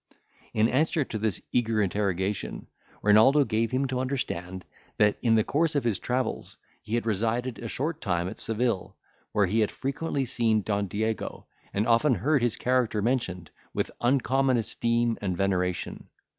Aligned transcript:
In 0.55 0.67
answer 0.67 1.05
to 1.05 1.19
this 1.19 1.39
eager 1.51 1.79
interrogation, 1.79 2.65
Renaldo 3.03 3.45
gave 3.45 3.69
him 3.69 3.85
to 3.89 3.99
understand, 3.99 4.65
that 4.97 5.15
in 5.21 5.35
the 5.35 5.43
course 5.43 5.75
of 5.75 5.83
his 5.83 5.99
travels, 5.99 6.57
he 6.81 6.95
had 6.95 7.05
resided 7.05 7.59
a 7.59 7.67
short 7.67 8.01
time 8.01 8.27
at 8.27 8.39
Seville, 8.39 8.97
where 9.31 9.45
he 9.45 9.59
had 9.59 9.69
frequently 9.69 10.25
seen 10.25 10.63
Don 10.63 10.87
Diego, 10.87 11.45
and 11.71 11.85
often 11.85 12.15
heard 12.15 12.41
his 12.41 12.57
character 12.57 12.99
mentioned 13.03 13.51
with 13.75 13.91
uncommon 14.01 14.57
esteem 14.57 15.19
and 15.21 15.37
veneration. 15.37 16.07